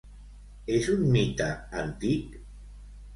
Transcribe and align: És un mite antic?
És 0.77 0.87
un 0.93 1.03
mite 1.15 1.49
antic? 1.83 2.39